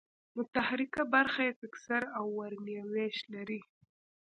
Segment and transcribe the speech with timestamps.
[0.37, 3.59] متحرکه برخه یې فکسر او ورنیه وېش لري.